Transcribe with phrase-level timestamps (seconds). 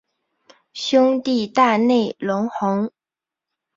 [0.73, 2.89] 兄弟大内隆弘。